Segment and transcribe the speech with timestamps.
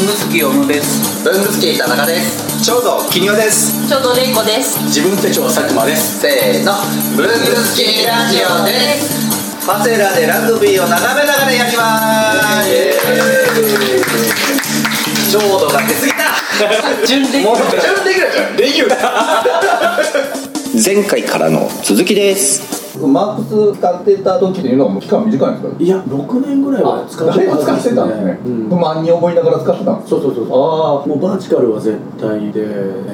[0.00, 1.22] 文具好き小野です。
[1.24, 2.64] 文具好き田中です。
[2.64, 3.86] ちょうど金曜です。
[3.86, 4.80] ちょうどれいこです。
[4.84, 6.20] 自分手帳佐久間です。
[6.20, 6.72] せーの。
[7.18, 7.36] 文具好
[7.76, 9.66] きラジオです。
[9.66, 12.00] パセラでラグビーを眺めながらやりま
[12.62, 12.70] す。
[15.30, 16.32] ちょうどが出過ぎた。
[17.06, 17.68] 準レギュもう準
[18.06, 18.56] レギュラーじゃん。
[18.56, 20.80] レギュラー。
[20.82, 23.42] 前回からの続きですマーク
[23.74, 25.82] ス使ってた時っていうのはもう期間短いんですか？
[25.82, 28.68] いや6年ぐらいは使ってだいぶ使ってたんですね、うん。
[28.68, 30.56] 不満に思いながら使ってたんですそうそうそうそう。
[31.04, 32.66] あもうバーチカルは絶対で。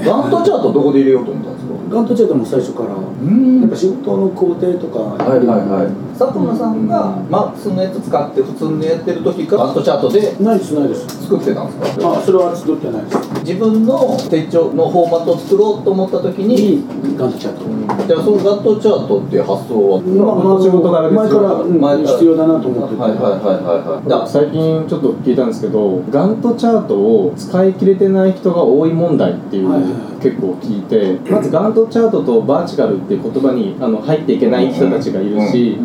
[0.02, 1.74] あガントチャートどこで入れようと思ったんですか？
[1.94, 2.94] ガントチャートも最初から。
[2.94, 3.60] ん。
[3.60, 10.34] やっぱ仕事の工程とかはいはいはい佐久間さんがマークスのやつ使って普通にやってる時からガントチャートで。
[10.40, 11.06] ないですないです。
[11.24, 12.12] 作ってたんですか？
[12.12, 13.18] あそれは作ってないです。
[13.44, 18.06] 自分の手帳のフォーマットを作ろうと思った時ににガントチャート。
[18.06, 20.00] じゃあそのガントチャートっていう発想は？
[20.00, 23.00] まあまあ仕事からですよ前から、うん前から必要だなと思ってて。
[23.00, 24.08] はいはいはいはいはい。
[24.08, 35.76] だ最近ちょっと聞いたんですけどガントチャートを使い切れてない人が多い問題っていうはいはい結構聞いてまずガントチャートとバーチカルっていう言葉にあの入っていけない人たちがいるし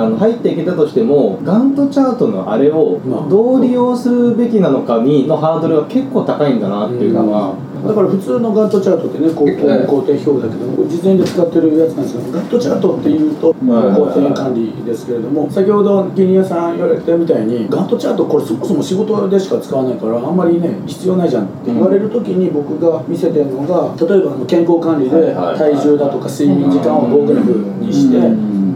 [0.00, 7.54] あの入っていけたとしてもガントチャートのあれをまあどう利用するべきなのかにのハードルは結構高いんだなっていうのは
[7.86, 28.18] だから普通のガントチャートってね工程表だけど事前で使ってるやつなんですけどガントチャートっていうとはい工程管理ですけれども先ほどギニアさん言われたみたいにガントチャートこれそもそも仕事でしか使わないからあんまりね必要ないじゃんって言われる時に僕が見せてるのが例えば健康管理で体重だとか睡眠時間を棒グラフにして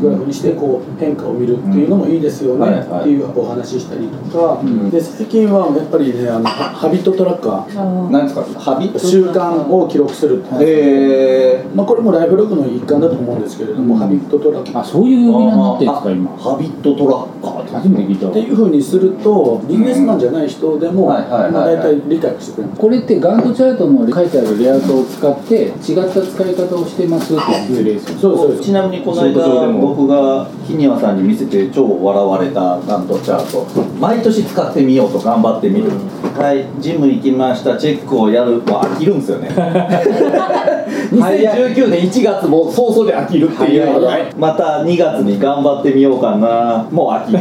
[0.04, 4.60] グラフにしてこう変化を見るっていうのもいいですよねっていうお話ししたりとか。
[4.90, 8.10] で最近はやっぱりねあのハハビットトラッカー。
[8.10, 8.44] 何ですか？
[8.60, 16.36] ハビ習慣を記録するってえまあ、これもライフログの一環だと思うんですけれども、ハビットトラックあそういう呼び名になってるんですか今？
[16.36, 22.76] ハビットトラッカーって初めて聞いたっていうふうにするとビジネスマンじゃない人でも、まあ、大体理解してくれる。
[22.76, 35.90] これってガントチャートの書いてあるレイアウトを使って違った使い方をしてますって失礼するそうそうちなみにこの間も僕が日庭さんに見せて超笑われたガントチャート毎年使ってみようと頑張ってみる、
[36.36, 36.66] はい。
[36.82, 37.76] ジム行きました。
[37.76, 39.48] チェックをやるもう飽きるんですよね。
[41.12, 43.86] 2019年1月も早々で飽きるっていう。
[43.86, 46.86] のがまた2月に頑張ってみようかな。
[46.90, 47.38] もう飽きる。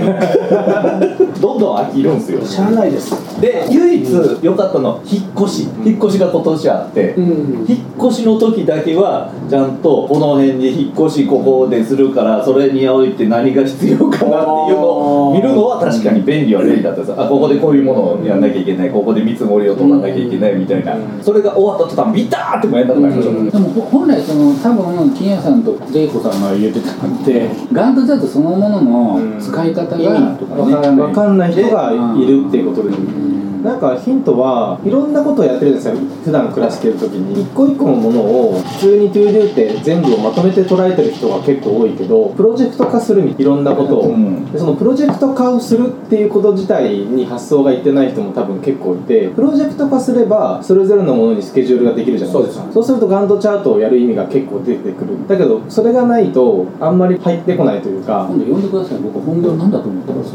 [1.42, 2.46] どんどん飽きるんですよ。
[2.46, 4.10] しゃあないです、で唯一
[4.42, 5.64] 良かったのは引っ越し。
[5.84, 18.92] 引っ越しが今年あって、うん、引っ越しの時だけはちゃんとこの辺に引っ越しここでするからそれにおいて何が必要かなっていうのを見るのは確かに便利は便利だったんですあここでこういうものをやんなきゃいけない。
[18.92, 20.96] ここで見積もりを取らなきゃいけないみたいな。
[21.22, 30.96] それが終わった途端ビターってもやんなくなりましたでもほ本来その多分金谷さんと玲子さんが言ってたのってガントチャートそのものの使い方が意味とかね。
[30.96, 33.33] 分かんない人がいるっていうことで
[33.64, 35.96] なんかヒントはいろんなことをやってるんですよ。
[36.24, 37.42] 普段暮らしてる時に。
[37.42, 44.52] 一個一個のものを普通に ToDo って全部をまとめて捉えてる人が結構多いけどプロジェクト化するいろんなことを、うん。
[44.52, 52.66] でそのプロジェクト化をするっていうこと自体に発想がいってない人も多分結構いてプロジェクト化すればそれぞれのものにスケジュールができるじゃないですか。
[52.74, 52.92] そうす。
[52.92, 55.28] るとガントチャートをやる意味が結構出てくる。
[55.28, 58.28] だけどそれがないとあんまり入ってこないというか。
[58.30, 59.00] 今度呼んでください。
[59.00, 60.34] 僕本業なんだと思ってます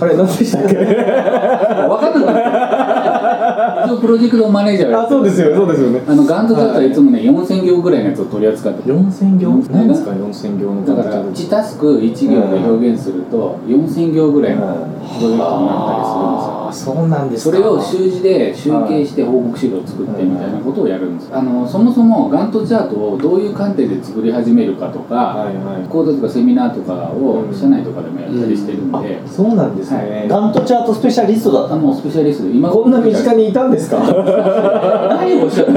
[0.00, 0.74] あれ何でしたっけ？
[0.74, 3.84] 分かんなかった。
[3.86, 6.02] 一応プロジェクトマネージャーやあそうですよねそうですよね。
[6.06, 6.92] あのガントチャートはい。
[6.92, 8.94] つもね4000行ぐらいのやつを取り扱ってる。
[8.98, 9.50] 4000行？
[9.70, 14.86] 何ですか？4000行のだから1タスク1行で表現すると4000行ぐらいの
[15.18, 16.56] プロジェクトになったりするんですよ。
[16.60, 25.88] あそうなんですかそれを習字で集計して報告資料を作ってみたいなことをやるんですあのそもそもガントチャートをどういう観点で作り始めるかとか、はいはい。
[25.88, 31.80] 講座とかセミナーとかを社内とかでもやったりしてるんで、そうなんですね、ガントチャートスペシャリストだったの？
[31.80, 32.70] あのスペシャリストで今。
[32.70, 33.98] こんな身近にいたんですか？
[35.10, 35.72] 何をおっしゃる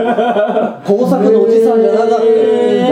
[0.85, 2.15] 工作のおじさんじゃなかった。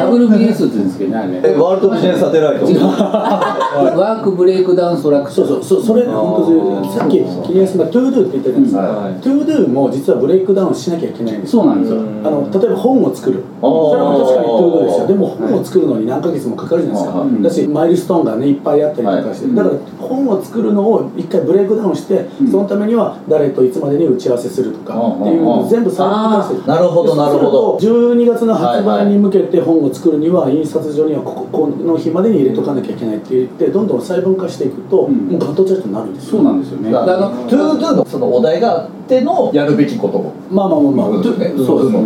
[0.01, 1.41] WBS って言うんですけどねあれ。
[1.53, 2.65] えワールドビジネスサテライト。
[2.71, 9.13] ワークブレイクダウンストラクチャーそうそうそそれ本当さっき桐谷さんが ToDo って言ったじゃないですか、はい。
[9.15, 11.55] ToDo も実はブレイクダウンしなきゃいけないんです。
[11.55, 12.01] よそうなんですよ。
[12.01, 13.43] あの例えば本を作る。
[13.61, 15.07] それも確かに ToDo ですよ。
[15.07, 19.75] でも本を作るのに何ヶ月もかかるじゃないですか、はいだしマイルストーンがねいっぱいあったりとかして、はいだから
[20.07, 27.77] 本を作るのを一回ブレイクダウンして、そのためには誰といつまでに打ち合わせするとかっていうのを全部サービスなるほどなるほど。
[27.77, 35.27] 12月の発売に向けて本を作るには印刷所にはこここの日までに入れとかなきゃいけないって言ってどんどん細分化していくと、ん。
[35.27, 36.91] もうガントチャートになるんですよそうなんですよね。
[36.91, 42.03] であの ToDo のそのお題があってのやるべきこともまあまあまあまあ、そうですね。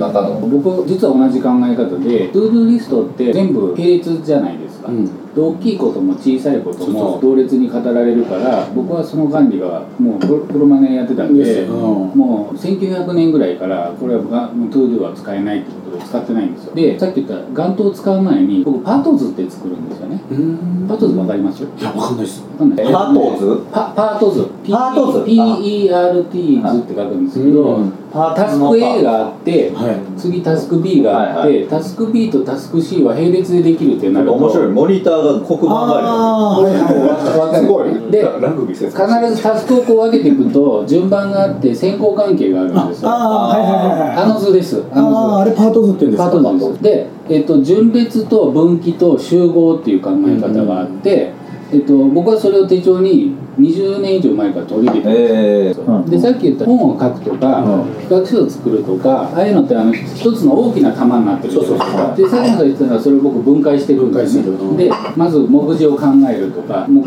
[0.49, 5.05] 僕実は同じ考え方で ToDo リストって全部並列じゃないですか、うん。
[5.05, 11.75] で大きいことも小さいことも同列に語られるから僕はその管理がもうプロマネやってたんで、うん。
[12.15, 16.75] もう1900年ぐらいからこれはがもう ToDo は使えないってことで使ってないんですよ。
[16.75, 20.21] でさっき言ったガントを使う前に僕 PERT 図って作るんですよね。
[20.31, 20.85] うん。
[20.87, 21.63] PERT 図わかります？
[21.63, 22.85] いやわかんないですわかんない。
[22.91, 27.93] パート図パパート図パート図 PERT 図って書くんですけど、うん。
[28.13, 30.19] タスク A があって、はい。
[30.19, 34.67] 次タスク B があって、はいタスク B とタスク C は並列でできるってなると面白い。
[34.67, 36.63] モニターが黒板がああー。
[36.63, 38.11] はいはいわかるすごい。
[38.11, 43.09] で必ずタスクをこう分けていくと順番があって先行関係があるんですよ。
[43.11, 44.17] あーはいはいはいはい。
[44.17, 44.83] あの図です。
[44.91, 45.15] ああの図。
[45.15, 46.31] ああれ PERT 図って言うんですか？
[46.31, 46.83] PERT 図です。
[46.83, 51.33] で、えっと、順列と分岐と集合っていう考え方があって、
[51.71, 55.83] えっと、僕はそれを手帳に20年以上前から取り入れてるんですよ。
[55.87, 62.15] えーでさっき言った本を書くとか、比較書を作るとかああいうのってあの一つの大きな玉になってるじゃないですか。
[62.15, 64.77] でさっきの言ってたのはそれを僕分解してるんですね分解する。
[64.77, 67.03] でまず目次を考えるとか目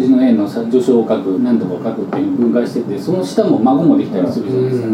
[0.00, 4.88] 次の A の序章を書く何とかを書くっていう分解しててその下も孫もできたりするじゃないですか。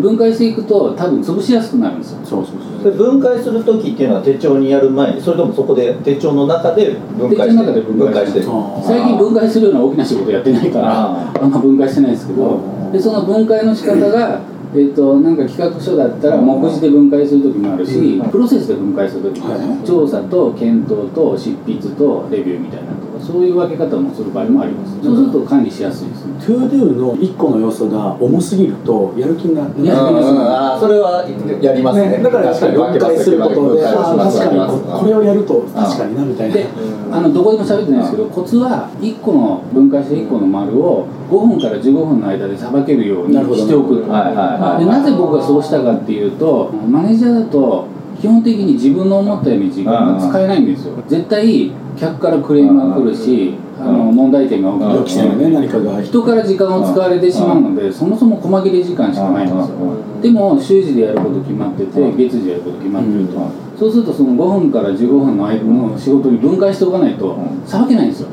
[0.00, 2.18] 分解していくと多分潰しやすくなるんですよ。
[2.24, 8.42] そうそうそれ分解する時っていうのは手帳にやる前にそれともそこで手帳の中で分解して分解して。
[8.42, 12.60] 最近分解するような大きな仕事やってないからああんま分解してないですけど
[12.92, 14.40] でその分解の仕方が
[14.74, 19.86] えっとなんか企画書だったら目次で分解する時もあるし、プロセスで分解する時もある、はい。
[19.86, 22.92] 調査と検討と執筆とレビューみたいな
[23.22, 26.34] そういう分け方もする場合もあります、そうすると管理しやすいですね。
[26.40, 31.24] ToDo の一個の要素が重すぎるとやる気になるやる気になそれは
[31.60, 32.18] やりますね。
[32.22, 36.54] だから確かに分解することで確かにここれをやると確かになみたいな。
[36.54, 36.66] で
[37.12, 44.02] あのどこでも喋ってないですけどコツは1個の分解した1個の丸を5分から15分の間でさばけるようにしておく。
[44.08, 44.84] はいはいはい。
[44.84, 47.86] でなぜ僕がそうしたかっていうとマネージャーだと
[48.20, 50.94] 基本的に自分の思ったように時間が使えないんですよ。
[51.08, 51.72] 絶対
[52.02, 55.08] 客からクレームが来るしあの問題点が起き予る。
[55.08, 59.76] し期せぬね人から時間を使われてしまうのでそもそも細切れ時間しかないんですよ。
[60.20, 63.38] でも習字でやること決まってて月次でやること決まってると
[63.78, 67.36] そうするとその5分から15分の間の仕事に分解しておかないと
[67.66, 68.28] さばけないんですよ。
[68.28, 68.32] っ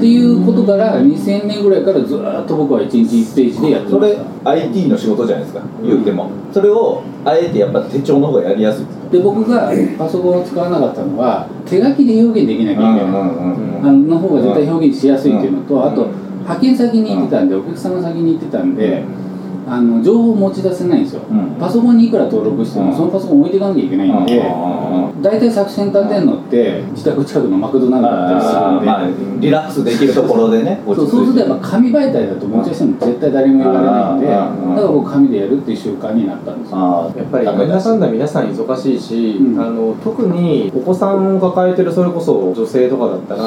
[0.00, 5.62] ていうことから2000年ぐらいからずーっと僕は1日1ページでやってそれました IT の仕事じゃないですか。
[5.82, 6.30] 言っても。
[6.52, 16.06] それをあえてやっぱ手帳の方がやりやすいで僕がパソコンを使わなかったのは手書きで表現できなきゃいけない、んあの方が絶対表現しやすいっていうのと、あと
[16.40, 19.04] 派遣先に行ってたんでお客様先に行ってたんで、
[19.70, 21.54] あの情報を持ち出せないんですよ、うん。
[21.60, 22.96] パソコンにいくら登録しても、うん。
[22.96, 24.42] そのパソコン置いていかなきゃいけないんで、
[25.22, 29.08] 大体作戦立てるのって自宅近くのマクドナルドだったりするんで、まあ
[29.38, 34.74] リラックスできるところでね そうそうするとやっぱ紙媒体だと持ち出しても絶対誰も言われないんで、だうん。
[34.74, 36.76] から僕紙でやるっていう習慣になったんですよ。
[36.76, 39.60] あやっぱりなんだかんだ皆さん忙しいし、うん。
[39.60, 43.42] あの特にお子さんを抱えてるそれこそ女性とかだったら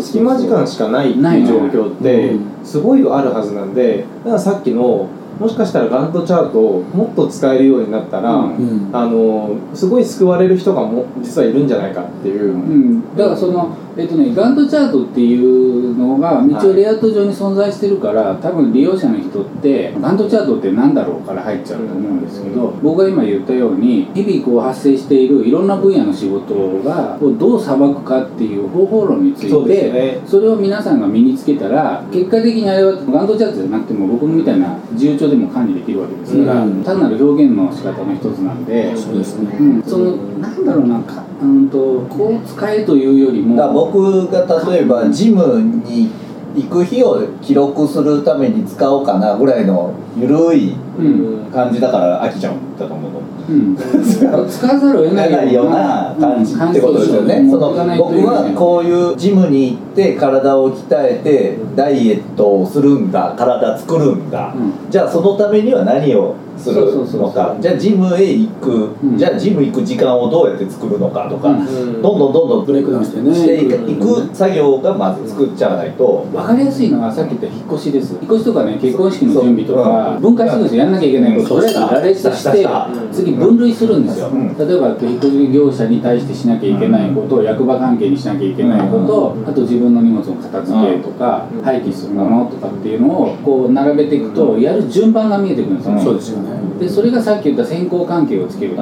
[0.00, 5.06] 隙間時間しかないっていう状況ってすごいあるはずなんでだからさっきの
[5.42, 8.56] もしかしたらガントチャートをもっと使えるようになったら、うん。
[8.56, 8.96] うん。
[8.96, 30.20] あのすごい救われる人がも実はいるんじゃないかっていう、うん、だからその、えっとね、ガントチャートっていうのが一応レイアウト上に存在してるから、多分利用者の人ってガントチャートって何だろうから入っちゃうと思うんですけど、僕が今言ったように日々こう発生しているいろんな分野の仕事がどう裁くかっていう方法論についそうてですね。
[30.26, 36.84] それを皆さんが身につけたら結果的にあれはガントチャートじゃなくても僕みたいな自由帳でも管理できるわけですから、うん。
[36.84, 38.94] 単なる表現の仕方の一つなんで。
[38.94, 39.56] そうですね。
[39.58, 46.10] うん、そのなんだろうなかうんとこう使えというよりもだ僕が例えばジムに
[46.54, 57.50] 行く日を記録するために使おうかなぐらいのゆるいうん、感じだから飽きちゃうんだと思うのうん、使わざるを得ないような感じってことですよね、うん。
[57.50, 63.10] その僕はこういうジムに行って体を鍛えてダイエットをするん。
[63.10, 64.30] だ体作るん。
[64.30, 67.56] だ、うじゃあそのためには何をするそうそうそうのか。
[67.60, 69.16] じゃあジムへ行く、うん。
[69.16, 72.02] じゃあジム行く時間をどうやって作るのかとか、うん。
[72.02, 73.34] どんどんどんどんブレイクダウンしてね。
[73.34, 78.14] していく作業がまず作っちゃわないと、分かりやすいのはさっき言った引っ越しです。
[78.14, 84.28] 引っ越しとかね結婚式の準備とか分解するんですよやんなきゃいけないのをとりあえず羅列ししたしてた次分類するんですよ。
[84.28, 84.56] うん。
[84.56, 96.51] 例えば引っ越し業者に対してしなきゃいけないこと役場関係にしなきゃいけないことあと自分の荷物の片付けとか廃棄するものとかっていうのをこう並べていくとやる順番が見えてくるんですよそうですよね
[96.82, 98.76] でそれがさっき言った先行関係をつける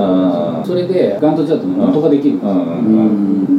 [0.65, 2.47] それでガントチャートの元ができるんで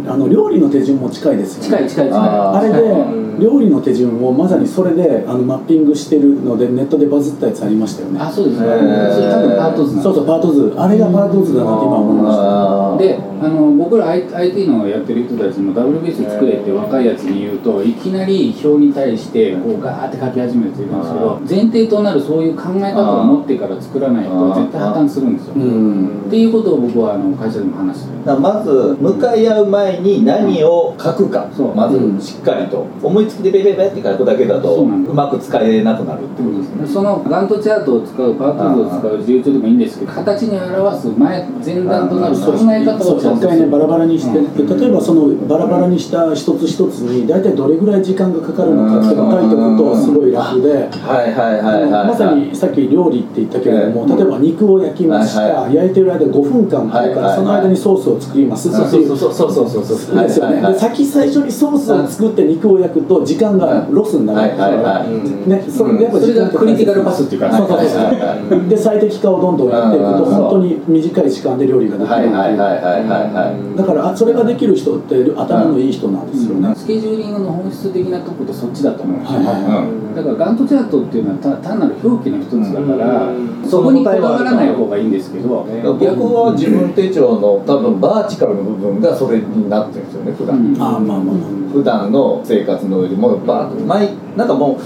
[0.06, 1.88] すあの料理の手順も近いですよね。
[1.88, 2.20] 近い近い近い。
[2.20, 8.20] あれでうん料理のの手順をまさにそれであのマッピングしてるのでネットでバズったやつありましたよね。
[8.20, 8.62] あそうです。
[8.62, 10.74] ね、それ多分パート図そうそうパート図。
[10.78, 12.98] あれがパート図だなって今思いました。
[12.98, 25.54] であの僕ら IT のやってる人たちも WBS 作れって若いやつに言うといきなり表に対してこうガーって書き始める人いるんですけど前提となるそういう考え方を持ってから作らないと絶対破綻するんですよ。
[25.56, 26.28] うん。
[26.28, 28.40] っていうことを僕はあの会社でも話してる。
[28.40, 28.70] まず
[29.02, 31.76] 向かい合う前に何を書くか、そう。
[31.76, 32.86] まずしっかりと。
[33.02, 50.72] 思いつきでベベベって書くだけだとそうまく使えなくなるってことですね、そのガントチャートを使うパート図を使う自由帳でもいいんですけど形に表す前前段となる考え方を一回ねバラバラにして、で例えばそのバラバラにした一つ一つに大体どれぐらい時間がかかるのかっていうのを書いておくとすごい楽で。
[50.72, 59.08] はいはいはいまさにさっき料理って言ったけれども、ええ例えば肉を焼きました、はい焼いてる間5分間かかるから、はいはいはいその間にソースを作りますそうっていう。
[59.08, 64.54] そうそうそうそうそうそうそうですよね、はいはいはいで先最初にソースを作って肉を焼くと時間がロスになる。
[64.54, 67.56] んでね、それでやっぱ時間クリティカルパスっていうか。
[67.56, 70.36] そうで最適化をどんどんやっていくとうん。
[70.36, 72.34] 本当に短い時間で料理ができるっていう。
[72.36, 73.78] はいはいはいはいはいはい。
[73.78, 79.86] だからあそれができる人って頭のいい人なんですよね、スケジューリングの本質的なとこってそっちだと思うんですよ、はいはいはい。
[79.86, 80.16] うん。
[80.16, 83.66] だからガントチャートっていうのはた単なる表記の一つだから、うん。
[83.66, 90.82] そこにこだわらない方がいいんですけど、僕は自分手帳の多分バーチカルの部分がそれになってるんですよね普段、うん。
[90.82, 94.80] ああまあまあま普段の生活の上でもうバーッと毎なんかも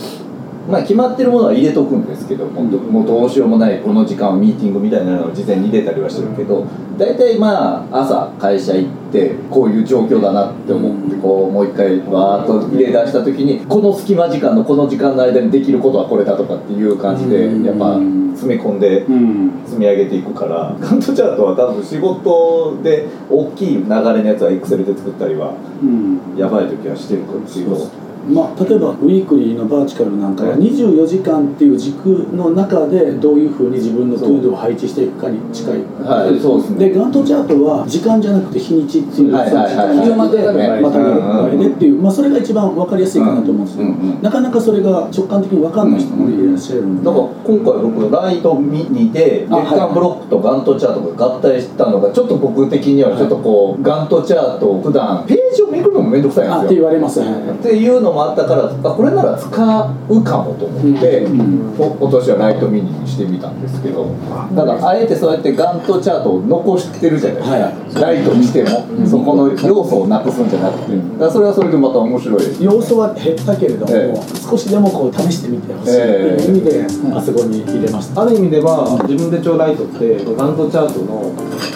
[0.67, 6.65] う、まあ、決まってるものは入れとくんですけども,、どもうどうしようもないこの時間はミーティングみたいなのを事前に入れたりはしてるけど
[6.97, 17.99] 大体まあ朝会社行ってこういう状況だなって思ってこうもう一回バーッと入れ出した時にこの隙間時間のこの時間の間にできることはこれだとかっていう感じでやっぱ
[18.35, 19.45] 詰め込んでうん。
[19.65, 26.37] 積み上げていくからガントチャートは多分仕事で大きい流れのやつはエクセルで作ったりはうん。
[26.37, 27.27] やばい時はしてるけ
[27.63, 35.83] どまあ、例えばウィークリーのバーチカルなんかは24時間っていう軸の中でどういうふうに自分のトゥードを配置していくかに近い。
[36.01, 36.89] はいそうですね。
[36.89, 40.01] でガントチャートは時間じゃなくて日にちっていうはいはいはい。
[40.01, 40.81] 日をまたがるはい。
[40.81, 61.27] またがる場合でっていう、まあ、それが一番分かりやすいかなと思うんですよ、うんうんうんなかなかそれが直感的に分かんない人もいらっしゃるんで、だから今回僕ライトミニで月間ブロックとガントチャートが合体したのがちょっと僕的にはちょっとこうガントチャートを普段ページをめくるのもめんどくさいんあってですよ言われます、はいっていうのもあったからあこれなら使うかもと思って、
[61.77, 64.15] お今年はライトミニにしてみたんですけど
[64.55, 72.41] ただあえてそうやってガントチャートを残してるじゃないですか、ライトにしても、そこの要素をなくすんじゃなくて、だからそれはそれでまた面白い。
[72.61, 74.13] 要素は減ったけれども、え
[74.49, 81.33] 少しでもこう試してみてほしいっていう意味で、あそこに入れました、ある意味では自分手帳ライトってガントチャートの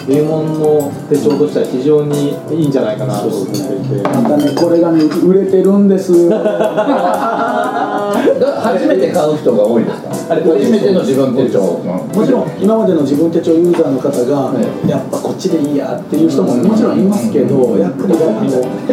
[0.08, 4.02] 入門の手帳としては非常にいいんじゃないかなと思っていて。
[4.08, 6.29] またねこれがね売れてるんです
[8.62, 10.10] 初めて買う人が多いですか？
[10.36, 14.52] 初めての自分手帳、もちろん今までの自分手帳ユーザーの方が、
[14.88, 18.40] やっぱこっちでいいやっていう人ももちろんいますけど、やっぱりあの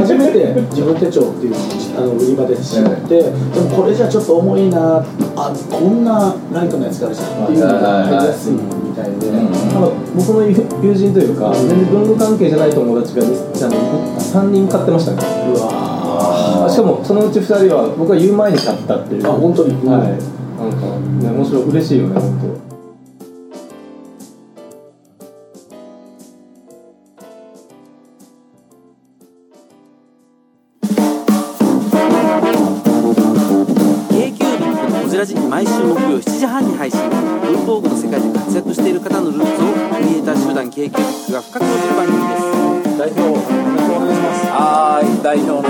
[0.01, 1.55] 初めて自分手帳っていう
[1.97, 3.35] あの売り場で知って、でも
[3.75, 5.03] これじゃちょっと重いな
[5.35, 7.73] あこんなライトのやつがあるじゃんっていうのが
[8.05, 8.59] 入りやすいみ
[8.95, 9.11] たいで、
[10.15, 10.55] 僕の友
[10.95, 15.17] 人というか全然文具関係じゃない友達が3人買ってましたね。
[15.55, 15.96] うわ
[16.69, 19.27] しかもそのうち2人は僕が言う前に買ったっていう。
[19.27, 19.73] あ本当に？
[19.87, 20.01] はい。
[20.57, 20.87] なんか
[21.23, 22.67] ね面白い嬉しいよね本当。
[35.49, 36.99] 毎週木曜7時半に配信。
[37.09, 42.43] 文房具の世界で活躍している方のルーツをクリエイター集団 k q ビックが深く落ちる番組です。
[42.99, 44.45] 代表お願いします。
[44.51, 45.66] はーい代表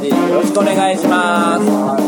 [0.00, 1.58] ジよろしくお願いしま
[1.98, 2.07] す。